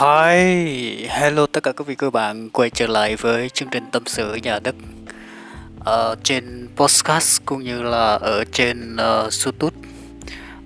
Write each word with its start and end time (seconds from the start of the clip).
Hi, 0.00 1.06
hello 1.08 1.46
tất 1.46 1.62
cả 1.62 1.72
các 1.72 1.86
vị 1.86 1.94
các 1.94 2.12
bạn 2.12 2.50
quay 2.50 2.70
trở 2.70 2.86
lại 2.86 3.16
với 3.16 3.48
chương 3.48 3.68
trình 3.70 3.84
tâm 3.92 4.02
sự 4.06 4.34
nhà 4.34 4.58
đất 4.58 4.74
ở 5.84 6.08
ờ, 6.08 6.16
trên 6.22 6.68
podcast 6.76 7.42
cũng 7.44 7.62
như 7.62 7.82
là 7.82 8.14
ở 8.14 8.44
trên 8.52 8.94
uh, 8.94 9.32
YouTube. 9.44 9.76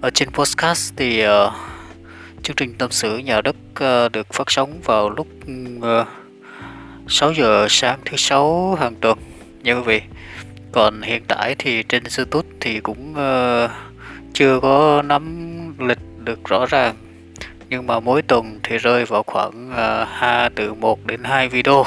Ở 0.01 0.11
trên 0.11 0.31
podcast 0.31 0.93
thì 0.97 1.27
uh, 1.27 1.53
chương 2.43 2.57
trình 2.57 2.75
tâm 2.79 2.91
sự 2.91 3.19
nhà 3.19 3.41
đất 3.41 3.57
uh, 3.71 4.13
được 4.13 4.27
phát 4.33 4.51
sóng 4.51 4.81
vào 4.85 5.11
lúc 5.11 5.27
uh, 5.79 6.07
6 7.09 7.33
giờ 7.33 7.67
sáng 7.71 8.01
thứ 8.05 8.17
sáu 8.17 8.75
hàng 8.81 8.95
tuần 9.01 9.19
nha 9.63 9.75
quý 9.75 9.83
vị. 9.87 10.03
Còn 10.73 11.03
hiện 11.03 11.23
tại 11.29 11.55
thì 11.59 11.83
trên 11.83 12.03
YouTube 12.19 12.49
thì 12.61 12.81
cũng 12.81 13.13
uh, 13.13 13.71
chưa 14.33 14.61
có 14.61 15.03
nắm 15.03 15.75
lịch 15.79 15.99
được 16.25 16.45
rõ 16.45 16.67
ràng 16.67 16.97
nhưng 17.71 17.87
mà 17.87 18.01
mỗi 18.01 18.23
tuần 18.23 18.61
thì 18.63 18.79
rơi 18.79 19.05
vào 19.05 19.23
khoảng 19.23 19.71
uh, 20.47 20.53
từ 20.55 20.75
1 20.75 21.07
đến 21.07 21.25
2 21.25 21.49
video. 21.49 21.85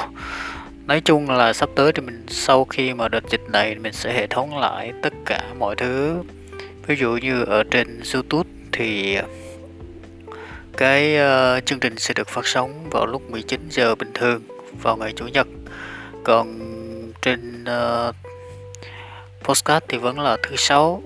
Nói 0.87 1.01
chung 1.01 1.29
là 1.29 1.53
sắp 1.53 1.69
tới 1.75 1.91
thì 1.91 2.01
mình 2.01 2.25
sau 2.27 2.65
khi 2.65 2.93
mà 2.93 3.07
đợt 3.07 3.29
dịch 3.29 3.41
này 3.49 3.75
mình 3.75 3.93
sẽ 3.93 4.13
hệ 4.13 4.27
thống 4.27 4.57
lại 4.57 4.93
tất 5.01 5.13
cả 5.25 5.43
mọi 5.59 5.75
thứ. 5.75 6.23
Ví 6.87 6.95
dụ 6.95 7.17
như 7.21 7.43
ở 7.43 7.63
trên 7.63 8.01
youtube 8.13 8.49
thì 8.71 9.17
cái 10.77 11.17
uh, 11.17 11.65
chương 11.65 11.79
trình 11.79 11.97
sẽ 11.97 12.13
được 12.13 12.29
phát 12.29 12.47
sóng 12.47 12.89
vào 12.89 13.05
lúc 13.05 13.31
19 13.31 13.67
giờ 13.69 13.95
bình 13.95 14.11
thường 14.13 14.41
vào 14.81 14.97
ngày 14.97 15.13
chủ 15.15 15.27
nhật. 15.27 15.47
Còn 16.23 16.59
trên 17.21 17.63
à, 17.65 18.07
uh, 18.07 18.15
postcard 19.43 19.85
thì 19.89 19.97
vẫn 19.97 20.19
là 20.19 20.37
thứ 20.43 20.55
sáu. 20.55 21.03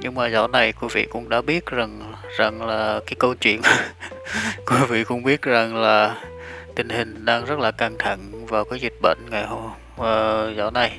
Nhưng 0.00 0.14
mà 0.14 0.28
dạo 0.28 0.48
này 0.48 0.72
quý 0.72 0.88
vị 0.92 1.06
cũng 1.10 1.28
đã 1.28 1.40
biết 1.40 1.66
rằng 1.66 2.12
rằng 2.36 2.62
là 2.62 3.00
cái 3.06 3.14
câu 3.18 3.34
chuyện 3.34 3.60
quý 4.66 4.76
vị 4.88 5.04
cũng 5.04 5.22
biết 5.22 5.42
rằng 5.42 5.76
là 5.76 6.14
tình 6.74 6.88
hình 6.88 7.24
đang 7.24 7.44
rất 7.44 7.58
là 7.58 7.70
căng 7.70 7.96
thẳng 7.98 8.46
vào 8.46 8.64
cái 8.64 8.80
dịch 8.80 8.94
bệnh 9.02 9.18
ngày 9.30 9.46
hôm 9.46 9.70
uh, 10.00 10.56
dạo 10.56 10.70
này. 10.70 10.98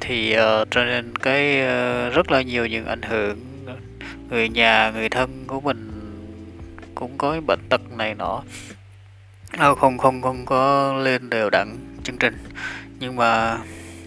Thì 0.00 0.36
uh, 0.36 0.68
cho 0.70 0.84
nên 0.84 1.16
cái 1.16 1.60
uh, 1.60 2.14
rất 2.14 2.30
là 2.30 2.42
nhiều 2.42 2.66
những 2.66 2.86
ảnh 2.86 3.02
hưởng 3.02 3.38
người 4.30 4.48
nhà 4.48 4.90
người 4.94 5.08
thân 5.08 5.44
của 5.46 5.60
mình 5.60 5.90
cũng 6.94 7.18
có 7.18 7.40
bệnh 7.46 7.60
tật 7.68 7.80
này 7.90 8.14
nọ. 8.14 8.42
À, 9.58 9.74
không 9.74 9.98
không 9.98 10.22
không 10.22 10.46
có 10.46 10.92
lên 10.92 11.30
đều 11.30 11.50
đặn 11.50 11.76
chương 12.04 12.18
trình. 12.18 12.38
Nhưng 12.98 13.16
mà 13.16 13.58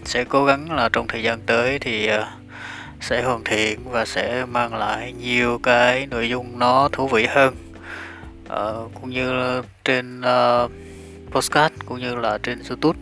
sẽ 0.04 0.24
cố 0.24 0.46
gắng 0.46 0.72
là 0.72 0.90
trong 0.90 1.08
thời 1.08 1.24
gian 1.24 1.40
tới 1.46 1.80
thì 1.80 2.10
uh, 2.10 2.24
sẽ 3.04 3.22
hoàn 3.22 3.44
thiện 3.44 3.80
và 3.92 4.06
sẽ 4.06 4.46
mang 4.46 4.76
lại 4.76 5.14
nhiều 5.14 5.60
cái 5.64 6.08
nội 6.12 6.30
dung 6.30 6.60
nó 6.60 6.90
thú 6.92 7.08
vị 7.08 7.26
hơn. 7.30 7.56
Uh, 8.46 8.92
cũng 9.02 9.10
như 9.10 9.62
trên 9.84 10.22
ờ, 10.22 10.64
uh, 10.64 10.72
postcard 11.32 11.76
cũng 11.86 12.00
như 12.00 12.16
là 12.16 12.38
trên 12.44 12.60
youtube. 12.70 13.00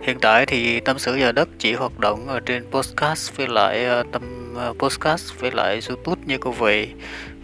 Hiện 0.00 0.18
tại 0.20 0.46
thì 0.46 0.80
tâm 0.80 0.98
sự 0.98 1.16
giờ 1.16 1.32
đất 1.32 1.48
chỉ 1.58 1.72
hoạt 1.74 1.98
động 1.98 2.28
ở 2.28 2.40
trên 2.40 2.66
podcast 2.70 3.36
với 3.36 3.46
lại 3.48 4.00
uh, 4.00 4.06
tâm 4.12 4.54
uh, 4.70 4.78
podcast 4.78 5.40
với 5.40 5.50
lại 5.50 5.80
youtube 5.88 6.22
như 6.26 6.38
quý 6.38 6.50
vị. 6.58 6.88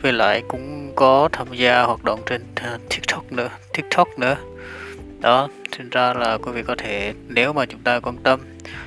Với 0.03 0.12
lại 0.12 0.42
cũng 0.48 0.92
có 0.97 1.28
tham 1.33 1.47
gia 1.53 1.83
hoạt 1.83 2.05
động 2.05 2.20
trên 2.27 2.42
uh, 2.75 2.81
tiktok 2.91 3.33
nữa 3.33 3.48
tiktok 3.72 4.19
nữa 4.19 4.36
đó 5.25 5.48
thành 5.70 5.91
ra 5.91 6.12
là 6.14 6.39
quý 6.39 6.53
vị 6.53 6.62
có 6.62 6.75
thể 6.78 7.14
nếu 7.28 7.53
mà 7.53 7.67
chúng 7.67 7.80
ta 7.80 8.00
quan 8.00 8.17
tâm 8.17 8.41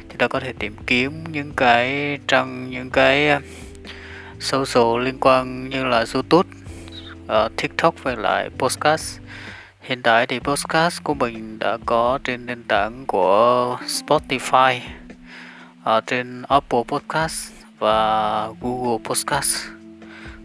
chúng 0.09 0.17
ta 0.17 0.27
có 0.27 0.39
thể 0.39 0.53
tìm 0.59 0.75
kiếm 0.87 1.23
những 1.31 1.51
cái 1.55 2.17
trang 2.27 2.69
những 2.69 2.89
cái 2.89 3.41
sâu 4.39 4.65
social 4.65 5.05
liên 5.05 5.17
quan 5.19 5.69
như 5.69 5.85
là 5.85 6.05
youtube 6.13 6.49
uh, 7.25 7.51
tiktok 7.57 8.03
với 8.03 8.15
lại 8.15 8.49
podcast. 8.57 9.19
Hiện 9.81 10.01
tại 10.01 10.27
thì 10.27 10.39
podcast 10.39 11.03
của 11.03 11.13
mình 11.13 11.59
đã 11.59 11.77
có 11.85 12.19
trên 12.23 12.45
nền 12.45 12.63
tảng 12.63 13.05
của 13.07 13.77
spotify 13.87 14.79
uh, 15.97 16.03
trên 16.07 16.41
apple 16.41 16.83
podcast 16.87 17.51
và 17.79 18.47
google 18.61 18.97
podcast 19.03 19.76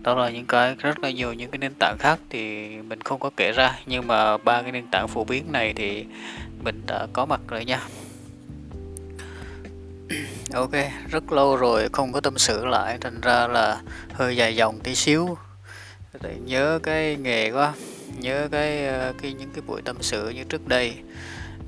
đó 0.03 0.15
là 0.15 0.31
những 0.31 0.47
cái 0.47 0.75
rất 0.79 0.99
là 1.03 1.11
nhiều 1.11 1.33
những 1.33 1.51
cái 1.51 1.59
nền 1.59 1.73
tảng 1.79 1.97
khác 1.99 2.19
thì 2.31 2.69
mình 2.69 3.01
không 3.01 3.21
có 3.21 3.31
kể 3.37 3.53
ra. 3.53 3.79
Nhưng 3.87 4.07
mà 4.07 4.37
ba 4.37 4.63
cái 4.63 4.73
nền 4.73 4.87
tảng 4.91 5.09
phổ 5.09 5.25
biến 5.25 5.53
này 5.53 5.73
thì 5.77 6.07
mình 6.65 6.83
đã 6.87 7.07
có 7.13 7.27
mặt 7.27 7.41
rồi 7.49 7.65
nha. 7.65 7.81
Ok, 10.55 10.73
rất 11.11 11.33
lâu 11.33 11.57
rồi 11.57 11.89
không 11.93 12.13
có 12.13 12.21
tâm 12.21 12.39
sự 12.39 12.67
lại, 12.67 12.99
thành 13.01 13.21
ra 13.21 13.47
là 13.49 13.81
hơi 14.13 14.37
dài 14.37 14.57
dòng 14.57 14.81
tí 14.81 14.95
xíu. 14.95 15.37
Để 16.23 16.35
nhớ 16.45 16.79
cái 16.83 17.17
nghề 17.17 17.51
quá, 17.51 17.73
nhớ 18.19 18.49
cái 18.53 18.87
ờ, 18.87 19.13
cái 19.23 19.33
những 19.33 19.51
cái 19.51 19.63
buổi 19.67 19.83
tâm 19.83 19.97
sự 20.01 20.29
như 20.29 20.45
trước 20.45 20.69
đây. 20.69 20.95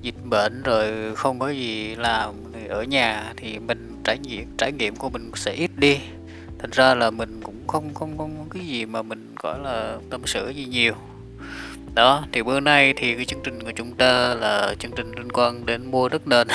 Dịch 0.02 0.24
bệnh 0.24 0.62
rồi 0.62 1.14
không 1.16 1.38
có 1.38 1.48
gì 1.48 1.94
làm 1.94 2.34
thì 2.52 2.66
ở 2.66 2.82
nhà 2.82 3.32
thì 3.36 3.58
mình 3.58 4.00
trải 4.04 4.18
nghiệm 4.18 4.56
trải 4.58 4.72
nghiệm 4.72 4.96
của 4.96 5.10
mình 5.10 5.30
sẽ 5.34 5.52
ít 5.52 5.70
đi 5.76 5.98
thành 6.64 6.70
ra 6.70 6.94
là 6.94 7.10
mình 7.10 7.40
cũng 7.42 7.66
không 7.66 7.94
không 7.94 8.18
không 8.18 8.46
cái 8.50 8.66
gì 8.66 8.86
mà 8.86 9.02
mình, 9.02 9.34
gọi 9.42 9.58
là, 9.58 9.96
tâm 10.10 10.20
sự 10.26 10.48
gì 10.48 10.64
nhiều. 10.64 10.94
Đó, 11.94 12.24
thì 12.32 12.42
bữa 12.42 12.60
nay 12.60 12.94
thì 12.96 13.14
cái 13.14 13.24
chương 13.24 13.40
trình 13.44 13.62
của 13.62 13.70
chúng 13.76 13.94
ta 13.94 14.34
là 14.34 14.74
chương 14.78 14.92
trình 14.96 15.12
liên 15.16 15.32
quan 15.32 15.66
đến 15.66 15.90
mua 15.90 16.08
đất 16.08 16.28
nền. 16.28 16.48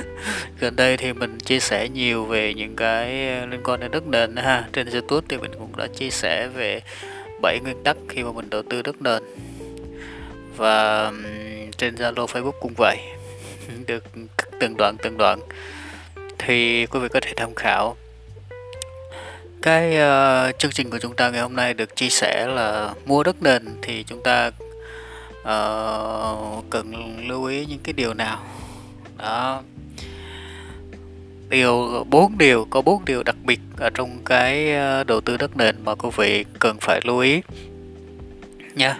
Gần 0.60 0.76
đây 0.76 0.96
thì 0.96 1.12
mình 1.12 1.38
chia 1.38 1.60
sẻ 1.60 1.88
nhiều 1.88 2.24
về 2.24 2.54
những 2.54 2.76
cái 2.76 3.08
liên 3.46 3.60
quan 3.64 3.80
đến 3.80 3.90
đất 3.90 4.06
nền 4.06 4.36
ha. 4.36 4.68
Trên 4.72 4.90
youtube 4.90 5.26
thì 5.28 5.36
mình 5.36 5.50
cũng 5.58 5.76
đã 5.76 5.86
chia 5.86 6.10
sẻ 6.10 6.48
về 6.48 6.80
bảy 7.42 7.60
nguyên 7.62 7.82
tắc 7.84 7.96
khi 8.08 8.22
mà 8.22 8.32
mình 8.32 8.50
đầu 8.50 8.62
tư 8.62 8.82
đất 8.82 9.02
nền. 9.02 9.22
Và 10.56 11.12
trên 11.76 11.94
zalo, 11.94 12.26
facebook 12.26 12.60
cũng 12.60 12.72
vậy. 12.76 12.98
Được 13.86 14.04
từng 14.60 14.76
đoạn 14.76 14.96
từng 15.02 15.16
đoạn. 15.18 15.40
Thì 16.38 16.86
quý 16.86 17.00
vị 17.00 17.08
có 17.08 17.20
thể 17.20 17.32
tham 17.36 17.54
khảo 17.54 17.96
cái 19.62 19.96
uh, 19.96 20.58
chương 20.58 20.70
trình 20.70 20.90
của 20.90 20.98
chúng 20.98 21.16
ta 21.16 21.30
ngày 21.30 21.40
hôm 21.40 21.56
nay 21.56 21.74
được 21.74 21.96
chia 21.96 22.08
sẻ 22.08 22.46
là 22.46 22.94
mua 23.06 23.22
đất 23.22 23.42
nền 23.42 23.64
thì 23.82 24.02
chúng 24.02 24.22
ta 24.22 24.50
uh, 25.40 26.64
cần 26.70 27.16
lưu 27.28 27.44
ý 27.44 27.66
những 27.66 27.78
cái 27.82 27.92
điều 27.92 28.14
nào? 28.14 28.44
Đó. 29.18 29.62
Điều 31.48 32.04
bốn 32.10 32.38
điều 32.38 32.66
có 32.70 32.82
bốn 32.82 33.04
điều 33.04 33.22
đặc 33.22 33.36
biệt 33.44 33.60
ở 33.76 33.90
trong 33.90 34.24
cái 34.24 34.74
ờ, 34.74 35.04
đầu 35.04 35.20
tư 35.20 35.36
đất 35.36 35.56
nền 35.56 35.76
mà 35.84 35.94
quý 35.94 36.08
vị 36.16 36.44
cần 36.58 36.76
phải 36.80 37.00
lưu 37.04 37.18
ý 37.18 37.40
nha. 38.74 38.98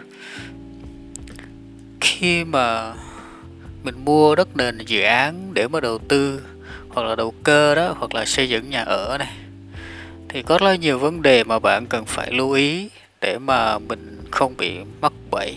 Khi 2.01 2.45
mà 2.45 2.95
mình 3.83 4.05
mua 4.05 4.35
đất 4.35 4.57
nền 4.57 4.79
dự 4.79 5.01
án 5.01 5.55
để 5.55 5.69
mà 5.69 5.81
đầu 5.81 5.99
tư 5.99 6.43
hoặc 6.89 7.07
là 7.07 7.17
đầu 7.17 7.35
cơ 7.43 7.75
đó 7.75 7.95
hoặc 7.99 8.15
là 8.15 8.25
xây 8.25 8.49
dựng 8.49 8.71
nhà 8.71 8.83
ở 8.83 9.19
này 9.19 9.40
thì 10.33 10.43
có 10.43 10.59
rất 10.59 10.75
nhiều 10.81 10.99
vấn 10.99 11.23
đề 11.23 11.45
mà 11.45 11.59
bạn 11.59 11.87
cần 11.87 12.05
phải 12.05 12.31
lưu 12.33 12.53
ý 12.53 12.89
để 13.21 13.39
mà 13.39 13.79
mình 13.79 14.21
không 14.31 14.57
bị 14.57 14.79
mắc 15.01 15.13
bẫy 15.31 15.57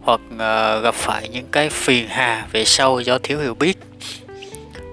hoặc 0.00 0.20
uh, 0.34 0.84
gặp 0.84 0.94
phải 0.94 1.28
những 1.28 1.46
cái 1.52 1.70
phiền 1.70 2.08
hà 2.08 2.46
về 2.52 2.64
sau 2.64 3.00
do 3.00 3.18
thiếu 3.18 3.40
hiểu 3.40 3.54
biết. 3.54 3.78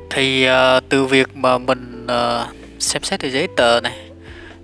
Thì 0.09 0.47
uh, 0.49 0.83
từ 0.89 1.05
việc 1.05 1.35
mà 1.35 1.57
mình 1.57 2.05
uh, 2.05 2.55
xem 2.79 3.03
xét 3.03 3.21
về 3.21 3.29
giấy 3.31 3.47
tờ 3.57 3.81
này 3.81 3.97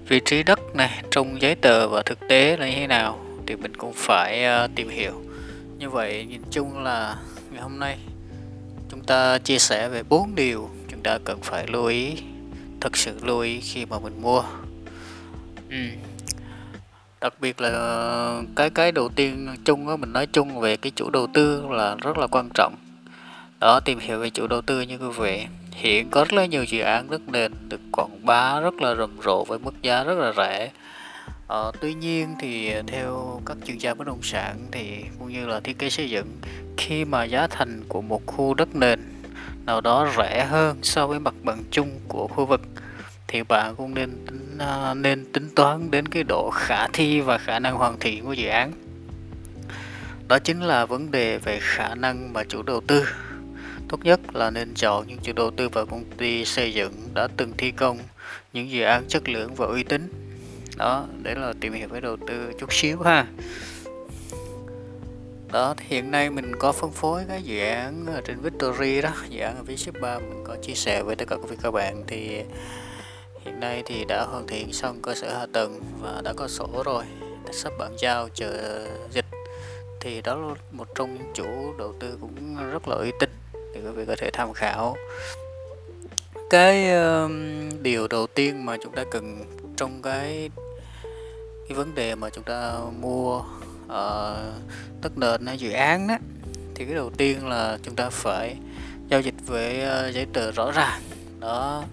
vị 0.08 0.22
trí 0.26 0.44
đất 0.44 0.60
này 0.76 1.04
trong 1.12 1.42
giấy 1.42 1.56
tờ 1.56 1.88
và 1.88 2.02
thực 2.02 2.28
tế 2.28 2.58
là 2.58 2.70
như 2.70 2.76
thế 2.76 2.88
nào 2.88 3.20
thì 3.48 3.56
mình 3.56 3.76
cũng 3.76 3.94
phải 3.96 4.46
uh, 4.66 4.72
tìm 4.76 4.90
hiểu. 4.90 5.22
Như 5.78 5.90
vậy 5.90 6.26
nhìn 6.30 6.42
chung 6.52 6.84
là 6.84 7.16
ngày 7.52 7.62
hôm 7.62 7.80
nay 7.80 7.98
chúng 8.92 9.04
ta 9.04 9.38
chia 9.38 9.60
sẻ 9.60 9.90
về 9.90 10.04
bốn 10.10 10.36
điều 10.36 10.70
chúng 10.92 11.04
ta 11.04 11.18
cần 11.25 11.40
phải 11.42 11.68
lưu 11.68 11.86
ý 11.86 12.16
thật 12.81 12.98
sự 12.98 13.18
lưu 13.22 13.40
ý 13.40 13.60
khi 13.62 13.86
mà 13.86 14.00
mình 14.00 14.22
mua. 14.22 14.44
Ừ. 15.70 15.86
đặc 17.22 17.34
biệt 17.42 17.62
là 17.62 18.42
cái 18.56 18.70
cái 18.70 18.92
đầu 18.92 19.10
tiên 19.10 19.56
chung 19.66 19.88
đó 19.88 19.98
mình 19.98 20.14
nói 20.14 20.28
chung 20.28 20.60
về 20.60 20.78
cái 20.78 20.92
chủ 20.96 21.10
đầu 21.10 21.28
tư 21.34 21.66
là 21.70 21.96
rất 21.96 22.18
là 22.18 22.28
quan 22.28 22.50
trọng. 22.54 22.76
Đó 23.60 23.80
tìm 23.80 24.00
hiểu 24.00 24.20
về 24.20 24.30
chủ 24.30 24.48
đầu 24.48 24.62
tư 24.62 24.81
như 24.81 24.98
quý 24.98 25.08
vị. 25.18 25.46
Hiện 25.72 26.10
có 26.10 26.24
rất 26.24 26.34
là 26.34 26.46
nhiều 26.46 26.64
dự 26.64 26.80
án 26.80 27.10
đất 27.10 27.22
nền 27.30 27.52
được 27.70 27.81
quảng 27.92 28.26
bá 28.26 28.60
rất 28.60 28.74
là 28.81 28.96
rầm 28.96 29.18
rộ 29.26 29.44
với 29.44 29.60
mức 29.60 29.81
giá 29.81 30.04
rất 30.04 30.18
là 30.18 30.34
rẻ. 30.38 30.72
Ờ, 31.48 31.72
tuy 31.81 31.94
nhiên 31.94 32.36
thì 32.40 32.74
theo 32.88 33.42
các 33.46 33.58
chuyên 33.66 33.78
gia 33.78 33.94
bất 33.94 34.08
động 34.08 34.22
sản 34.24 34.58
thì 34.72 35.04
cũng 35.20 35.34
như 35.34 35.48
là 35.48 35.60
thiết 35.60 35.80
kế 35.80 35.90
xây 35.90 36.10
dựng 36.10 36.28
khi 36.78 37.06
mà 37.06 37.24
giá 37.24 37.48
thành 37.48 37.84
của 37.88 38.02
một 38.02 38.26
khu 38.26 38.54
đất 38.54 38.76
nền 38.76 39.00
nào 39.65 39.81
đó 39.81 40.07
rẻ 40.17 40.45
hơn 40.45 40.77
so 40.81 41.07
với 41.07 41.19
mặt 41.19 41.33
bằng 41.44 41.63
chung 41.71 42.00
của 42.07 42.27
khu 42.27 42.45
vực 42.45 42.61
thì 43.27 43.44
bạn 43.44 43.75
cũng 43.75 43.94
nên 43.94 44.25
tính, 44.25 44.57
à, 44.59 44.94
nên 44.94 45.31
tính 45.33 45.50
toán 45.56 45.91
đến 45.91 46.07
cái 46.07 46.23
độ 46.23 46.50
khả 46.53 46.88
thi 46.88 47.21
và 47.21 47.38
khả 47.38 47.59
năng 47.59 47.75
hoàn 47.75 48.00
thiện 48.00 48.25
của 48.25 48.33
dự 48.33 48.47
án 48.47 48.71
đó 50.27 50.39
chính 50.39 50.61
là 50.61 50.85
vấn 50.85 51.11
đề 51.11 51.38
về 51.38 51.59
khả 51.61 51.95
năng 51.95 52.33
mà 52.33 52.44
chủ 52.44 52.61
đầu 52.61 52.81
tư 52.88 53.06
Tốt 53.89 54.00
nhất 54.03 54.35
là 54.35 54.51
nên 54.51 54.73
chọn 54.73 55.07
những 55.07 55.19
chủ 55.23 55.33
đầu 55.33 55.51
tư 55.51 55.69
và 55.69 55.85
công 55.85 56.03
ty 56.17 56.45
xây 56.45 56.73
dựng 56.73 56.94
đã 57.13 57.27
từng 57.38 57.53
thi 57.57 57.71
công 57.71 57.97
những 58.53 58.69
dự 58.69 58.83
án 58.83 59.03
chất 59.07 59.29
lượng 59.29 59.56
và 59.56 59.65
uy 59.65 59.83
tín. 59.83 60.09
Đó, 60.77 61.06
để 61.23 61.35
là 61.35 61.53
tìm 61.59 61.73
hiểu 61.73 61.88
với 61.88 62.01
đầu 62.01 62.17
tư 62.27 62.51
chút 62.59 62.73
xíu 62.73 63.01
ha 63.01 63.27
đó 65.51 65.74
thì 65.78 65.86
hiện 65.88 66.12
nay 66.12 66.30
mình 66.30 66.56
có 66.60 66.72
phân 66.72 66.92
phối 66.92 67.24
cái 67.28 67.44
dự 67.44 67.60
án 67.60 68.06
ở 68.06 68.22
trên 68.25 68.42
Victory 68.42 69.01
đó 69.01 69.12
dự 69.30 69.40
án 69.40 69.56
ở 69.56 69.63
V3 69.63 70.19
mình 70.19 70.44
có 70.48 70.56
chia 70.62 70.74
sẻ 70.74 71.04
với 71.04 71.16
tất 71.16 71.25
cả 71.28 71.36
quý 71.36 71.56
các 71.62 71.72
bạn 71.72 72.04
thì 72.07 72.44
hiện 73.46 73.60
nay 73.60 73.84
thì 73.86 74.06
đã 74.06 74.24
hoàn 74.24 74.48
thiện 74.48 74.74
xong 74.74 75.01
cơ 75.01 75.16
sở 75.16 75.38
hạ 75.38 75.46
tầng 75.54 75.81
và 76.01 76.22
đã 76.24 76.34
có 76.34 76.48
sổ 76.48 76.84
rồi 76.86 77.04
sắp 77.51 77.74
bàn 77.80 77.96
giao 77.98 78.30
chờ 78.34 78.86
dịch. 79.12 79.25
Thì 80.01 80.22
đó 80.22 80.36
là 80.36 80.56
một 80.72 80.88
trong 80.96 81.13
những 81.13 81.31
chủ 81.34 81.74
đầu 81.78 81.94
tư 82.00 82.18
cũng 82.22 82.57
rất 82.72 82.88
là 82.88 82.95
uy 82.95 83.12
tín 83.19 83.30
thì 83.54 83.81
quý 83.81 83.92
vị 83.95 84.06
có 84.07 84.16
thể 84.18 84.30
tham 84.34 84.54
khảo. 84.54 84.95
Cái 86.50 86.88
uh, 87.25 87.31
điều 87.81 88.07
đầu 88.07 88.28
tiên 88.28 88.66
mà 88.66 88.78
chúng 88.84 88.95
ta 88.95 89.04
cần 89.12 89.45
trong 89.78 90.02
cái 90.02 90.50
cái 91.68 91.78
vấn 91.78 91.95
đề 91.95 92.16
mà 92.16 92.30
chúng 92.30 92.44
ta 92.44 92.80
mua 93.02 93.44
Ờ, 93.89 94.38
uh, 94.57 95.01
đất 95.01 95.18
nền 95.18 95.45
hay 95.45 95.57
dự 95.57 95.71
án 95.71 96.07
đó 96.07 96.15
thì 96.75 96.86
cái 96.86 96.95
đầu 96.95 97.09
tiên 97.18 97.47
là 97.47 97.77
chúng 97.83 97.95
ta 97.95 98.09
phải 98.09 98.56
giao 99.07 99.21
dịch 99.21 99.36
với 99.45 99.77
uh, 99.77 100.13
giấy 100.13 100.27
tờ 100.33 100.51
rõ 100.51 100.71
ràng. 100.71 101.01
Đó 101.39 101.83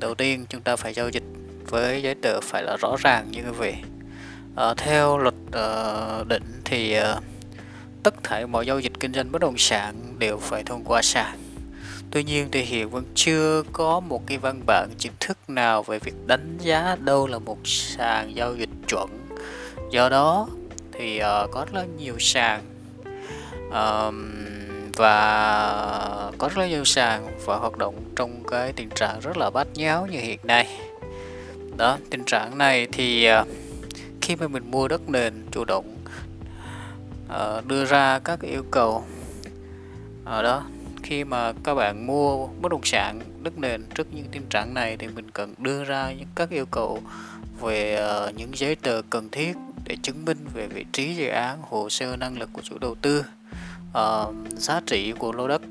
đầu 0.00 0.14
tiên 0.14 0.46
chúng 0.48 0.60
ta 0.60 0.76
phải 0.76 0.94
giao 0.94 1.08
dịch 1.08 1.22
với 1.66 2.02
giấy 2.02 2.14
tờ 2.14 2.40
phải 2.40 2.62
là 2.62 2.76
rõ 2.76 2.96
ràng 2.98 3.30
như 3.30 3.40
quý 3.40 3.50
vị 3.58 3.74
uh, 4.70 4.76
theo 4.76 5.18
luật 5.18 5.34
uh, 5.48 6.26
định 6.26 6.60
thì 6.64 6.98
uh, 6.98 7.22
tất 8.02 8.14
thảy 8.22 8.46
mọi 8.46 8.66
giao 8.66 8.80
dịch 8.80 8.92
kinh 9.00 9.12
doanh 9.12 9.32
bất 9.32 9.40
động 9.40 9.58
sản 9.58 9.94
đều 10.18 10.38
phải 10.38 10.62
thông 10.62 10.84
qua 10.84 11.02
sàn. 11.02 11.38
Tuy 12.10 12.24
nhiên 12.24 12.48
thì 12.52 12.62
hiện 12.62 12.90
vẫn 12.90 13.04
chưa 13.14 13.62
có 13.72 14.00
một 14.00 14.26
cái 14.26 14.38
văn 14.38 14.60
bản 14.66 14.88
chính 14.98 15.12
thức 15.20 15.38
nào 15.48 15.82
về 15.82 15.98
việc 15.98 16.26
đánh 16.26 16.58
giá 16.60 16.96
đâu 17.00 17.26
là 17.26 17.38
một 17.38 17.58
sàn 17.64 18.36
giao 18.36 18.56
dịch 18.56 18.70
chuẩn. 18.88 19.08
Do 19.90 20.08
đó 20.08 20.48
thì 20.98 21.20
uh, 21.20 21.50
có 21.50 21.64
rất 21.64 21.74
là 21.74 21.84
nhiều 21.98 22.14
sàn 22.18 22.62
uh, 23.68 24.14
và 24.96 26.32
có 26.38 26.48
rất 26.48 26.58
là 26.58 26.66
nhiều 26.66 26.84
sàn 26.84 27.38
và 27.44 27.56
hoạt 27.56 27.78
động 27.78 27.94
trong 28.16 28.42
cái 28.50 28.72
tình 28.72 28.88
trạng 28.90 29.20
rất 29.20 29.36
là 29.36 29.50
bát 29.50 29.68
nháo 29.74 30.06
như 30.06 30.20
hiện 30.20 30.38
nay. 30.42 30.78
Đó, 31.76 31.98
tình 32.10 32.24
trạng 32.24 32.58
này 32.58 32.86
thì 32.92 33.28
uh, 33.40 33.46
khi 34.20 34.36
mà 34.36 34.48
mình 34.48 34.70
mua 34.70 34.88
đất 34.88 35.08
nền 35.08 35.46
chủ 35.50 35.64
động 35.64 35.96
uh, 37.28 37.66
đưa 37.66 37.84
ra 37.84 38.18
các 38.18 38.40
yêu 38.40 38.64
cầu 38.70 39.04
ở 40.24 40.38
uh, 40.38 40.44
đó 40.44 40.64
khi 41.08 41.24
mà 41.24 41.52
các 41.64 41.74
bạn 41.74 42.06
mua 42.06 42.46
bất 42.46 42.68
động 42.72 42.84
sản 42.84 43.20
đất 43.42 43.58
nền 43.58 43.82
trước 43.94 44.06
những 44.14 44.26
tình 44.32 44.46
trạng 44.50 44.74
này 44.74 44.96
thì 44.96 45.08
mình 45.08 45.30
cần 45.30 45.54
đưa 45.58 45.84
ra 45.84 46.12
những 46.12 46.28
các 46.34 46.50
yêu 46.50 46.66
cầu 46.66 47.02
về 47.60 47.94
ờ, 47.94 48.32
những 48.36 48.50
giấy 48.54 48.76
tờ 48.76 49.02
cần 49.10 49.28
thiết 49.30 49.56
để 49.84 49.96
chứng 50.02 50.24
minh 50.24 50.38
về 50.54 50.66
vị 50.66 50.84
trí 50.92 51.14
dự 51.14 51.26
án 51.26 51.58
hồ 51.62 51.90
sơ 51.90 52.16
năng 52.16 52.38
lực 52.38 52.50
của 52.52 52.62
chủ 52.62 52.78
đầu 52.78 52.94
tư 52.94 53.24
uh, 53.90 54.34
giá 54.56 54.80
trị 54.86 55.12
của 55.18 55.32
lô 55.32 55.48
đất 55.48 55.62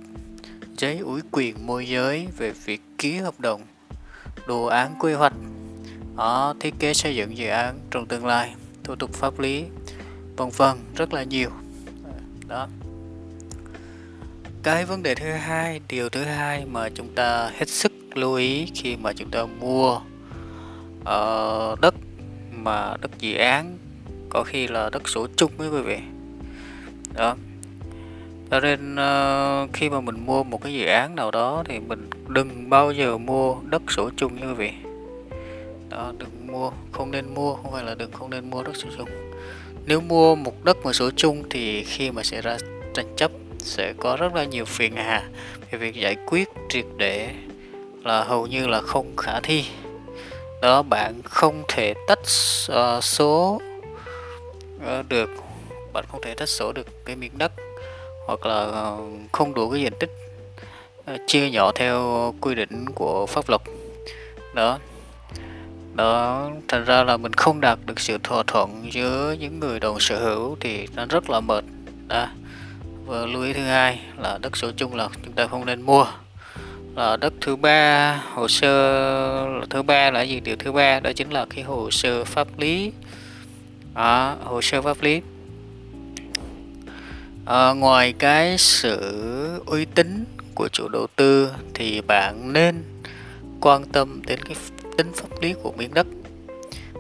giấy 0.77 0.97
ủy 0.97 1.21
quyền 1.31 1.67
môi 1.67 1.87
giới 1.87 2.27
về 2.37 2.51
việc 2.51 2.81
ký 2.97 3.17
hợp 3.17 3.39
đồng 3.39 3.61
đồ 4.47 4.65
án 4.65 4.95
quy 4.99 5.13
hoạch 5.13 5.33
ở 6.15 6.53
thiết 6.59 6.73
kế 6.79 6.93
xây 6.93 7.15
dựng 7.15 7.37
dự 7.37 7.47
án 7.47 7.79
trong 7.91 8.05
tương 8.05 8.25
lai 8.25 8.55
thủ 8.83 8.95
tục 8.95 9.13
pháp 9.13 9.39
lý 9.39 9.63
vân 10.37 10.49
vân 10.49 10.77
rất 10.95 11.13
là 11.13 11.23
nhiều. 11.23 11.49
Đó 12.47 12.67
cái 14.67 14.85
vấn 14.85 15.03
đề 15.03 15.15
thứ 15.15 15.31
hai 15.31 15.81
điều 15.87 16.09
thứ 16.09 16.23
hai 16.23 16.65
mà 16.65 16.89
chúng 16.89 17.07
ta 17.15 17.51
hết 17.57 17.69
sức 17.69 17.91
lưu 18.15 18.33
ý 18.33 18.67
khi 18.75 18.95
mà 18.95 19.13
chúng 19.13 19.31
ta 19.31 19.45
mua 19.59 19.95
uh, 21.01 21.81
đất 21.81 21.95
mà 22.51 22.97
đất 23.01 23.11
dự 23.19 23.35
án 23.35 23.77
có 24.29 24.43
khi 24.43 24.67
là 24.67 24.89
đất 24.89 25.09
sổ 25.09 25.27
chung 25.37 25.51
với 25.57 25.69
quý 25.69 25.81
vị. 25.81 25.97
Đó. 27.13 27.35
Cho 28.51 28.59
nên 28.59 28.95
uh, 28.95 29.73
khi 29.73 29.89
mà 29.89 30.01
mình 30.01 30.25
mua 30.25 30.43
một 30.43 30.61
cái 30.61 30.73
dự 30.73 30.85
án 30.85 31.15
nào 31.15 31.31
đó 31.31 31.63
thì 31.65 31.79
mình 31.79 32.09
đừng 32.27 32.69
bao 32.69 32.91
giờ 32.91 33.17
mua 33.17 33.55
đất 33.63 33.81
sổ 33.91 34.09
chung 34.17 34.35
như 34.35 34.47
quý 34.47 34.53
vị. 34.53 34.71
Đó 35.89 36.13
đừng 36.17 36.47
mua 36.47 36.71
không 36.91 37.11
nên 37.11 37.33
mua 37.33 37.55
không 37.55 37.71
phải 37.71 37.83
là 37.83 37.95
đừng 37.95 38.11
không 38.11 38.29
nên 38.29 38.49
mua 38.49 38.63
đất 38.63 38.75
sổ 38.75 38.87
chung. 38.97 39.09
Nếu 39.85 40.01
mua 40.01 40.35
một 40.35 40.63
đất 40.63 40.77
mà 40.83 40.93
sổ 40.93 41.09
chung 41.15 41.43
thì 41.49 41.83
khi 41.83 42.11
mà 42.11 42.23
xảy 42.23 42.41
ra 42.41 42.57
tranh 42.93 43.15
chấp 43.15 43.31
sẽ 43.59 43.93
có 43.99 44.17
rất 44.19 44.35
là 44.35 44.43
nhiều 44.43 44.65
phiền 44.65 44.95
hà. 44.95 45.23
Về 45.71 45.79
việc 45.79 45.95
giải 45.95 46.15
quyết 46.25 46.49
triệt 46.69 46.85
để 46.97 47.33
là 48.03 48.23
hầu 48.23 48.47
như 48.47 48.67
là 48.67 48.81
không 48.81 49.15
khả 49.17 49.39
thi. 49.39 49.65
Đó 50.61 50.81
bạn 50.81 51.21
không 51.23 51.63
thể 51.67 51.93
tách 52.07 52.19
uh, 52.71 53.03
số 53.03 53.61
uh, 54.77 55.09
được. 55.09 55.29
Bạn 55.93 56.05
không 56.11 56.21
thể 56.21 56.33
tách 56.33 56.49
số 56.49 56.71
được 56.71 57.05
cái 57.05 57.15
miếng 57.15 57.37
đất 57.37 57.51
hoặc 58.27 58.45
là 58.45 58.63
uh, 58.65 59.31
không 59.31 59.53
đủ 59.53 59.69
cái 59.69 59.81
diện 59.81 59.93
tích 59.99 60.11
uh, 61.13 61.21
chia 61.27 61.49
nhỏ 61.49 61.71
theo 61.75 62.33
quy 62.41 62.55
định 62.55 62.85
của 62.95 63.25
pháp 63.25 63.49
luật. 63.49 63.61
Đó. 64.53 64.79
Đó 65.93 66.49
thành 66.67 66.85
ra 66.85 67.03
là 67.03 67.17
mình 67.17 67.33
không 67.33 67.61
đạt 67.61 67.79
được 67.85 67.99
sự 67.99 68.17
thỏa 68.23 68.43
thuận 68.47 68.93
giữa 68.93 69.35
những 69.39 69.59
người 69.59 69.79
đồng 69.79 69.99
sở 69.99 70.19
hữu 70.19 70.57
thì 70.59 70.87
nó 70.95 71.05
rất 71.09 71.29
là 71.29 71.39
mệt. 71.39 71.63
Đó 72.07 72.27
và 73.07 73.25
lưu 73.25 73.43
ý 73.43 73.53
thứ 73.53 73.63
hai 73.63 73.99
là 74.17 74.37
đất 74.41 74.57
sổ 74.57 74.71
chung 74.77 74.95
là 74.95 75.09
chúng 75.23 75.33
ta 75.33 75.47
không 75.47 75.65
nên 75.65 75.81
mua. 75.81 76.05
Là 76.95 77.17
đất 77.17 77.33
thứ 77.41 77.55
ba 77.55 78.15
hồ 78.33 78.47
sơ 78.47 79.61
thứ 79.69 79.81
ba 79.81 80.11
là 80.11 80.21
gì? 80.21 80.39
Điều 80.39 80.55
thứ 80.55 80.71
ba 80.71 80.99
đó 80.99 81.11
chính 81.15 81.29
là 81.29 81.45
cái 81.49 81.63
hồ 81.63 81.91
sơ 81.91 82.23
pháp 82.23 82.47
lý. 82.57 82.91
À, 83.93 84.35
hồ 84.43 84.61
sơ 84.61 84.81
pháp 84.81 85.01
lý. 85.01 85.21
À, 87.45 87.73
ngoài 87.73 88.13
cái 88.13 88.57
sự 88.57 89.61
uy 89.65 89.85
tín 89.85 90.25
của 90.55 90.67
chủ 90.67 90.87
đầu 90.87 91.07
tư 91.15 91.49
thì 91.73 92.01
bạn 92.01 92.53
nên 92.53 92.83
quan 93.61 93.85
tâm 93.85 94.21
đến 94.27 94.39
cái 94.43 94.55
tính 94.97 95.11
pháp 95.15 95.41
lý 95.41 95.53
của 95.63 95.71
miếng 95.77 95.93
đất. 95.93 96.07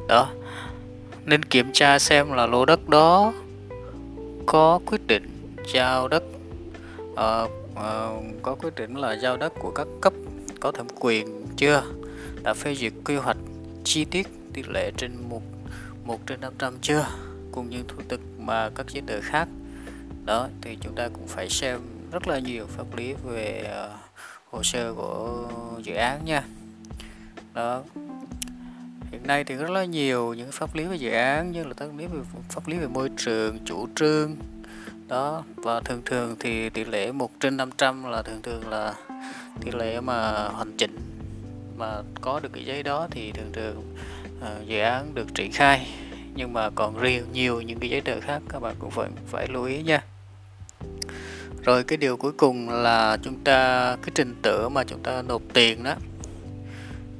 Đó 0.07 0.29
nên 1.25 1.45
kiểm 1.45 1.73
tra 1.73 1.99
xem 1.99 2.33
là 2.33 2.45
lô 2.45 2.65
đất 2.65 2.89
đó 2.89 3.33
có 4.45 4.79
quyết 4.85 5.07
định 5.07 5.36
giao 5.73 6.07
đất. 6.07 6.23
Uh, 7.11 7.51
uh, 7.71 8.41
có 8.41 8.55
quyết 8.55 8.75
định 8.75 8.95
là 8.95 9.13
giao 9.13 9.37
đất 9.37 9.53
của 9.59 9.71
các 9.71 9.87
cấp 10.01 10.13
có 10.59 10.71
thẩm 10.71 10.87
quyền 10.99 11.45
chưa? 11.57 11.83
Đã 12.43 12.53
phê 12.53 12.75
duyệt 12.75 12.93
quy 13.05 13.15
hoạch 13.15 13.37
chi 13.83 14.05
tiết 14.05 14.27
tỷ 14.53 14.63
lệ 14.63 14.91
trên 14.97 15.11
một 15.29 15.41
một 16.05 16.19
trên 16.25 16.41
500 16.41 16.77
chưa? 16.81 17.05
Cùng 17.51 17.69
những 17.69 17.87
thủ 17.87 17.97
tục 18.09 18.19
mà 18.39 18.69
các 18.75 18.85
giấy 18.89 19.03
tờ 19.07 19.21
khác. 19.21 19.47
Đó 20.25 20.47
thì 20.61 20.77
chúng 20.81 20.95
ta 20.95 21.07
cũng 21.07 21.27
phải 21.27 21.49
xem 21.49 21.79
rất 22.11 22.27
là 22.27 22.39
nhiều 22.39 22.67
pháp 22.67 22.95
lý 22.95 23.13
về 23.13 23.71
uh, 23.85 23.99
hồ 24.51 24.63
sơ 24.63 24.93
của 24.93 25.47
dự 25.83 25.93
án 25.93 26.25
nha. 26.25 26.43
Đó. 27.53 27.83
Hiện 29.11 29.27
nay 29.27 29.43
thì 29.43 29.55
rất 29.55 29.69
là 29.69 29.85
nhiều 29.85 30.33
những 30.33 30.51
pháp 30.51 30.75
lý 30.75 30.83
về 30.83 30.95
dự 30.95 31.11
án 31.11 31.51
như 31.51 31.63
là 31.63 31.73
pháp 31.77 31.97
lý 31.97 32.07
về 32.07 32.19
pháp 32.49 32.67
lý 32.67 32.77
về 32.77 32.87
môi 32.87 33.09
trường 33.17 33.59
chủ 33.65 33.87
trương 33.95 34.35
đó 35.07 35.43
và 35.55 35.79
thường 35.79 36.01
thường 36.05 36.35
thì 36.39 36.69
tỷ 36.69 36.85
lệ 36.85 37.11
1 37.11 37.31
trên 37.39 37.57
500 37.57 38.03
là 38.03 38.21
thường 38.21 38.41
thường 38.41 38.69
là 38.69 38.93
tỷ 39.61 39.71
lệ 39.71 40.01
mà 40.01 40.47
hoàn 40.47 40.77
chỉnh 40.77 40.97
mà 41.77 42.01
có 42.21 42.39
được 42.39 42.49
cái 42.53 42.65
giấy 42.65 42.83
đó 42.83 43.07
thì 43.11 43.31
thường 43.31 43.51
thường 43.53 43.95
uh, 44.39 44.67
dự 44.67 44.79
án 44.79 45.15
được 45.15 45.33
triển 45.33 45.51
khai. 45.51 45.87
Nhưng 46.35 46.53
mà 46.53 46.69
còn 46.69 46.99
riêng 46.99 47.23
nhiều 47.33 47.61
những 47.61 47.79
cái 47.79 47.89
giấy 47.89 48.01
tờ 48.01 48.19
khác 48.19 48.41
các 48.49 48.59
bạn 48.59 48.75
cũng 48.79 48.91
phải 48.91 49.09
phải 49.27 49.47
lưu 49.47 49.63
ý 49.63 49.83
nha. 49.83 50.03
Rồi 51.63 51.83
cái 51.83 51.97
điều 51.97 52.17
cuối 52.17 52.31
cùng 52.31 52.69
là 52.69 53.17
chúng 53.23 53.43
ta 53.43 53.95
cái 54.01 54.11
trình 54.15 54.35
tự 54.41 54.69
mà 54.69 54.83
chúng 54.83 55.03
ta 55.03 55.21
nộp 55.21 55.41
tiền 55.53 55.83
đó. 55.83 55.95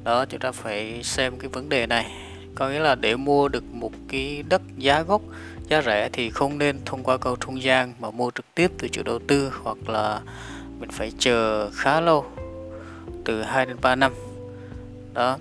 Đó 0.04 0.24
chúng 0.24 0.40
ta 0.40 0.52
phải 0.52 1.02
xem 1.02 1.38
cái 1.38 1.48
vấn 1.48 1.68
đề 1.68 1.86
này. 1.86 2.12
Có 2.54 2.68
nghĩa 2.68 2.80
là 2.80 2.94
để 2.94 3.16
mua 3.16 3.48
được 3.48 3.64
một 3.72 3.92
cái 4.08 4.44
đất 4.48 4.62
giá 4.76 5.02
gốc 5.02 5.22
giá 5.68 5.82
rẻ 5.82 6.08
thì 6.12 6.30
không 6.30 6.58
nên 6.58 6.78
thông 6.84 7.02
qua 7.02 7.16
cầu 7.16 7.36
trung 7.36 7.62
gian 7.62 7.94
mà 8.00 8.10
mua 8.10 8.30
trực 8.30 8.44
tiếp 8.54 8.70
từ 8.78 8.88
chủ 8.88 9.02
đầu 9.02 9.18
tư 9.18 9.52
hoặc 9.62 9.88
là 9.88 10.20
mình 10.78 10.90
phải 10.90 11.12
chờ 11.18 11.70
khá 11.70 12.00
lâu, 12.00 12.26
từ 13.24 13.42
2 13.42 13.66
đến 13.66 13.76
3 13.80 13.94
năm. 13.94 14.12
Đó 15.14 15.38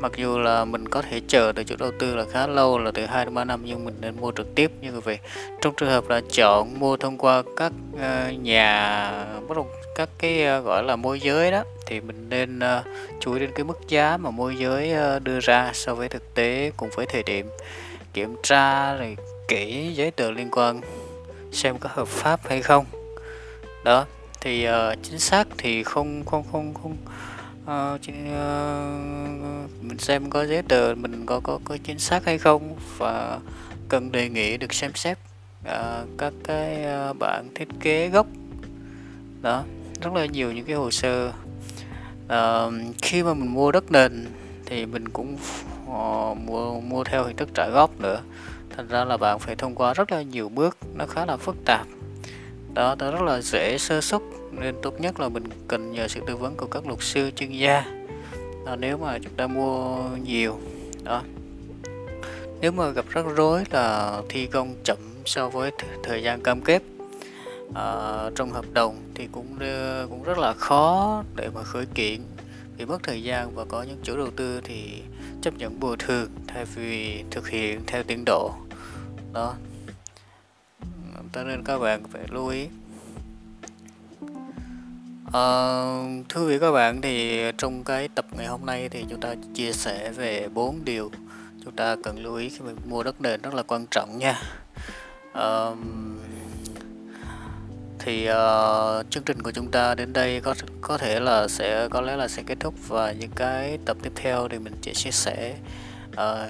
mặc 0.00 0.12
dù 0.16 0.38
là 0.38 0.64
mình 0.64 0.88
có 0.88 1.02
thể 1.02 1.20
chờ 1.28 1.52
từ 1.52 1.64
chủ 1.64 1.76
đầu 1.78 1.90
tư 1.98 2.16
là 2.16 2.24
khá 2.30 2.46
lâu 2.46 2.78
là 2.78 2.90
từ 2.90 3.06
2 3.06 3.24
đến 3.24 3.34
3 3.34 3.44
năm 3.44 3.60
nhưng 3.64 3.84
mình 3.84 3.94
nên 4.00 4.14
mua 4.20 4.32
trực 4.32 4.54
tiếp. 4.54 4.70
Như 4.80 5.00
vậy 5.00 5.18
trong 5.60 5.74
trường 5.76 5.88
hợp 5.88 6.08
là 6.08 6.20
chọn 6.30 6.78
mua 6.78 6.96
thông 6.96 7.18
qua 7.18 7.42
các 7.56 7.72
ờ, 8.00 8.30
nhà 8.30 9.10
bất 9.48 9.56
động 9.56 9.70
các 9.94 10.08
cái 10.18 10.44
ờ, 10.44 10.60
gọi 10.60 10.82
là 10.82 10.96
môi 10.96 11.20
giới 11.20 11.50
đó 11.50 11.64
thì 11.86 12.00
mình 12.00 12.26
nên 12.28 12.58
ờ, 12.58 12.82
chú 13.20 13.32
ý 13.32 13.40
đến 13.40 13.50
cái 13.54 13.64
mức 13.64 13.78
giá 13.88 14.16
mà 14.16 14.30
môi 14.30 14.56
giới 14.56 14.94
đưa 15.20 15.40
ra 15.40 15.70
so 15.74 15.94
với 15.94 16.08
thực 16.08 16.34
tế 16.34 16.72
cùng 16.76 16.88
với 16.96 17.06
thời 17.06 17.22
điểm 17.22 17.46
kiểm 18.12 18.36
tra 18.42 18.94
rồi 18.94 19.16
kỹ 19.48 19.92
giấy 19.94 20.10
tờ 20.10 20.30
liên 20.30 20.48
quan 20.50 20.80
xem 21.52 21.78
có 21.78 21.88
hợp 21.92 22.08
pháp 22.08 22.40
hay 22.48 22.62
không. 22.62 22.84
Đó 23.84 24.06
thì 24.40 24.68
uh, 24.68 24.98
chính 25.02 25.18
xác 25.18 25.48
thì 25.58 25.82
không 25.82 26.24
không 26.24 26.44
không 26.52 26.74
không 26.82 26.96
uh, 27.68 28.00
uh, 28.00 28.10
mình 29.82 29.98
xem 29.98 30.30
có 30.30 30.46
giấy 30.46 30.62
tờ 30.62 30.94
mình 30.94 31.26
có 31.26 31.40
có 31.40 31.58
có 31.64 31.76
chính 31.84 31.98
xác 31.98 32.24
hay 32.24 32.38
không 32.38 32.76
và 32.96 33.38
cần 33.88 34.12
đề 34.12 34.28
nghị 34.28 34.56
được 34.56 34.74
xem 34.74 34.90
xét 34.94 35.18
uh, 35.64 36.08
các 36.18 36.32
cái 36.44 36.84
uh, 37.10 37.18
bản 37.18 37.48
thiết 37.54 37.68
kế 37.80 38.08
gốc. 38.08 38.26
Đó 39.42 39.64
rất 40.02 40.12
là 40.14 40.26
nhiều 40.26 40.52
những 40.52 40.64
cái 40.64 40.74
hồ 40.74 40.90
sơ. 40.90 41.32
Uh, 42.26 42.74
khi 43.02 43.22
mà 43.22 43.34
mình 43.34 43.54
mua 43.54 43.72
đất 43.72 43.92
nền 43.92 44.26
thì 44.66 44.86
mình 44.86 45.08
cũng 45.08 45.36
uh, 45.86 46.38
mua 46.38 46.80
mua 46.80 47.04
theo 47.04 47.24
hình 47.24 47.36
thức 47.36 47.48
trả 47.54 47.68
góp 47.68 48.00
nữa. 48.00 48.20
Thành 48.76 48.88
ra 48.88 49.04
là 49.04 49.16
bạn 49.16 49.38
phải 49.38 49.56
thông 49.56 49.74
qua 49.74 49.94
rất 49.94 50.12
là 50.12 50.22
nhiều 50.22 50.48
bước 50.48 50.76
nó 50.94 51.06
khá 51.06 51.26
là 51.26 51.36
phức 51.36 51.56
tạp. 51.64 51.86
Đó 52.74 52.94
đó 52.98 53.10
rất 53.10 53.22
là 53.22 53.40
dễ 53.40 53.78
sơ 53.78 54.00
xuất 54.00 54.22
nên 54.58 54.74
tốt 54.82 55.00
nhất 55.00 55.20
là 55.20 55.28
mình 55.28 55.44
cần 55.68 55.92
nhờ 55.92 56.08
sự 56.08 56.20
tư 56.26 56.36
vấn 56.36 56.56
của 56.56 56.66
các 56.66 56.86
luật 56.86 56.98
sư 57.02 57.30
chuyên 57.36 57.52
gia. 57.52 57.84
Đó, 58.66 58.76
nếu 58.76 58.98
mà 58.98 59.18
chúng 59.18 59.34
ta 59.36 59.46
mua 59.46 60.08
nhiều 60.24 60.58
đó. 61.04 61.22
Nếu 62.60 62.72
mà 62.72 62.88
gặp 62.88 63.04
rắc 63.08 63.24
rối 63.36 63.64
là 63.70 64.20
thi 64.28 64.46
công 64.46 64.74
chậm 64.84 64.96
so 65.24 65.48
với 65.48 65.70
thời 66.02 66.22
gian 66.22 66.42
cam 66.42 66.60
kết 66.60 66.82
à, 67.74 67.84
trong 68.34 68.50
hợp 68.50 68.64
đồng 68.72 68.96
thì 69.14 69.28
cũng 69.32 69.56
ờ, 69.60 70.06
cũng 70.10 70.22
rất 70.22 70.38
là 70.38 70.52
khó 70.52 71.22
để 71.36 71.48
mà 71.54 71.62
khởi 71.62 71.86
kiện. 71.94 72.20
Vì 72.76 72.84
mất 72.84 73.02
thời 73.02 73.22
gian 73.22 73.54
và 73.54 73.64
có 73.64 73.82
những 73.82 73.98
chủ 74.02 74.16
đầu 74.16 74.30
tư 74.36 74.60
thì 74.64 75.02
chấp 75.42 75.54
nhận 75.58 75.80
bồi 75.80 75.96
thường 75.96 76.30
thay 76.46 76.64
vì 76.64 77.24
thực 77.30 77.48
hiện 77.48 77.80
theo 77.86 78.02
tiến 78.02 78.24
độ. 78.26 78.52
Đó. 79.32 79.54
Cho 81.32 81.44
nên 81.44 81.64
các 81.64 81.78
bạn 81.78 82.02
phải 82.12 82.22
lưu 82.30 82.48
ý 82.48 82.66
uh, 85.28 86.28
thưa 86.28 86.46
quý 86.46 86.58
các 86.58 86.70
bạn 86.70 87.00
thì 87.00 87.42
trong 87.58 87.84
cái 87.84 88.08
tập 88.08 88.24
ngày 88.36 88.46
hôm 88.46 88.66
nay 88.66 88.88
thì 88.88 89.04
chúng 89.10 89.20
ta 89.20 89.34
chia 89.54 89.72
sẻ 89.72 90.10
về 90.10 90.48
bốn 90.48 90.84
điều 90.84 91.10
chúng 91.64 91.76
ta 91.76 91.96
cần 92.04 92.18
lưu 92.18 92.34
ý 92.34 92.48
khi 92.48 92.60
mình 92.60 92.76
mua 92.86 93.02
đất 93.02 93.20
nền 93.20 93.42
rất 93.42 93.54
là 93.54 93.62
quan 93.62 93.86
trọng 93.90 94.18
nha. 94.18 94.42
Uh, 95.38 95.78
thì 97.98 98.30
uh, 98.30 99.10
chương 99.10 99.22
trình 99.22 99.42
của 99.42 99.52
chúng 99.52 99.70
ta 99.70 99.94
đến 99.94 100.12
đây 100.12 100.40
có 100.40 100.54
có 100.80 100.98
thể 100.98 101.20
là 101.20 101.48
sẽ 101.48 101.88
có 101.90 102.00
lẽ 102.00 102.16
là 102.16 102.28
sẽ 102.28 102.42
kết 102.46 102.56
thúc 102.60 102.74
và 102.88 103.12
những 103.12 103.30
cái 103.34 103.78
tập 103.84 103.96
tiếp 104.02 104.12
theo 104.14 104.48
thì 104.48 104.58
mình 104.58 104.74
sẽ 104.82 104.92
chia 104.94 105.10
sẻ 105.10 105.54
uh, 106.12 106.48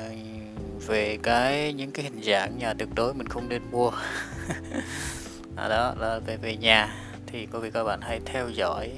về 0.87 1.19
cái 1.23 1.73
những 1.73 1.91
cái 1.91 2.05
hình 2.05 2.23
dạng 2.23 2.59
nhà 2.59 2.75
tuyệt 2.79 2.89
đối 2.95 3.15
mình 3.15 3.29
không 3.29 3.49
nên 3.49 3.63
mua. 3.71 3.91
À, 5.57 5.69
đó 5.69 5.95
là 5.99 6.19
về 6.27 6.37
về 6.37 6.57
nhà 6.57 7.08
thì 7.31 7.47
quý 7.53 7.59
vị 7.63 7.71
các 7.71 7.85
bạn 7.85 8.01
hãy 8.01 8.21
theo 8.25 8.49
dõi 8.49 8.91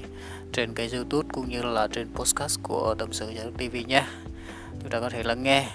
trên 0.53 0.73
cái 0.73 0.89
youtube 0.93 1.27
cũng 1.33 1.49
như 1.49 1.61
là 1.61 1.87
trên 1.87 2.07
podcast 2.13 2.59
của 2.63 2.95
tâm 2.99 3.13
sự 3.13 3.29
nhà 3.29 3.43
tv 3.57 3.75
nhé. 3.87 4.03
Chúng 4.81 4.89
ta 4.89 4.99
có 4.99 5.09
thể 5.09 5.23
lắng 5.23 5.43
nghe. 5.43 5.67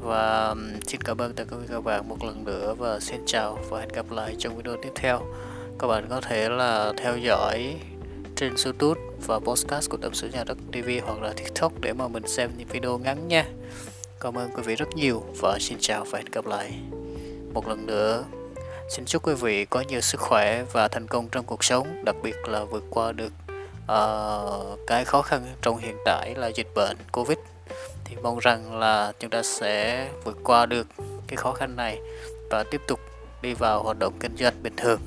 Và 0.00 0.54
xin 0.86 1.00
cảm 1.00 1.18
ơn 1.18 1.34
tất 1.34 1.44
cả 1.50 1.56
quý 1.56 1.64
các 1.68 1.84
bạn 1.84 2.08
một 2.08 2.24
lần 2.24 2.44
nữa 2.44 2.74
và 2.78 3.00
xin 3.00 3.20
chào 3.26 3.58
và 3.70 3.80
hẹn 3.80 3.88
gặp 3.88 4.10
lại 4.10 4.34
trong 4.38 4.56
video 4.56 4.76
tiếp 4.82 4.92
theo. 4.94 5.20
Các 5.78 5.86
bạn 5.86 6.06
có 6.10 6.20
thể 6.20 6.48
là 6.48 6.92
theo 6.96 7.16
dõi 7.16 7.76
trên 8.36 8.54
youtube 8.64 9.00
và 9.26 9.38
podcast 9.38 9.90
của 9.90 9.96
tâm 9.96 10.14
sự 10.14 10.28
nhà 10.28 10.44
đất 10.44 10.58
tv 10.72 10.88
hoặc 11.06 11.22
là 11.22 11.32
tiktok 11.32 11.80
để 11.80 11.92
mà 11.92 12.08
mình 12.08 12.28
xem 12.28 12.50
những 12.58 12.68
video 12.68 12.98
ngắn 12.98 13.28
nha. 13.28 13.44
Cảm 14.20 14.38
ơn 14.38 14.50
quý 14.50 14.62
vị 14.62 14.76
rất 14.76 14.88
nhiều 14.96 15.24
và 15.40 15.58
xin 15.60 15.78
chào 15.80 16.04
và 16.04 16.18
hẹn 16.18 16.26
gặp 16.32 16.46
lại 16.46 16.72
một 17.54 17.68
lần 17.68 17.86
nữa 17.86 18.24
xin 18.88 19.04
chúc 19.04 19.26
quý 19.26 19.34
vị 19.34 19.64
có 19.64 19.80
nhiều 19.80 20.00
sức 20.00 20.20
khỏe 20.20 20.64
và 20.72 20.88
thành 20.88 21.06
công 21.06 21.28
trong 21.28 21.44
cuộc 21.44 21.64
sống 21.64 22.04
đặc 22.04 22.16
biệt 22.22 22.36
là 22.48 22.64
vượt 22.64 22.84
qua 22.90 23.12
được 23.12 23.32
uh, 23.84 24.78
cái 24.86 25.04
khó 25.04 25.22
khăn 25.22 25.46
trong 25.62 25.78
hiện 25.78 25.96
tại 26.04 26.34
là 26.34 26.46
dịch 26.46 26.74
bệnh 26.74 26.96
covid. 27.12 27.38
Thì 28.04 28.16
mong 28.22 28.38
rằng 28.38 28.78
là 28.78 29.12
chúng 29.18 29.30
ta 29.30 29.42
sẽ 29.42 30.08
vượt 30.24 30.38
qua 30.44 30.66
được 30.66 30.86
cái 31.26 31.36
khó 31.36 31.52
khăn 31.52 31.76
này 31.76 31.98
và 32.50 32.64
tiếp 32.70 32.80
tục 32.88 33.00
đi 33.42 33.54
vào 33.54 33.82
hoạt 33.82 33.98
động 33.98 34.14
kinh 34.20 34.36
doanh 34.36 34.62
bình 34.62 34.76
thường. 34.76 35.00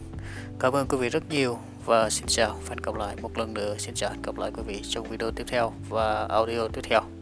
Cảm 0.59 0.73
ơn 0.73 0.87
quý 0.87 0.97
vị 0.97 1.09
rất 1.09 1.23
nhiều 1.29 1.59
và 1.85 2.09
xin 2.09 2.25
chào 2.27 2.49
và 2.49 2.69
hẹn 2.69 2.77
gặp 2.83 2.95
lại 2.95 3.15
một 3.21 3.37
lần 3.37 3.53
nữa. 3.53 3.75
Xin 3.77 3.95
chào 3.95 4.09
hẹn 4.09 4.21
gặp 4.21 4.37
lại 4.37 4.51
quý 4.57 4.63
vị 4.67 4.81
trong 4.89 5.09
video 5.09 5.31
tiếp 5.31 5.43
theo 5.47 5.73
và 5.89 6.27
audio 6.29 6.67
tiếp 6.67 6.81
theo. 6.83 7.14